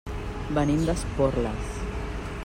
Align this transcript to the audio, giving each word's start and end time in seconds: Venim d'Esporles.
Venim 0.57 0.81
d'Esporles. 0.87 1.77